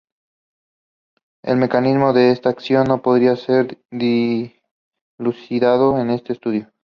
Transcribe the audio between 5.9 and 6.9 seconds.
en este estudio.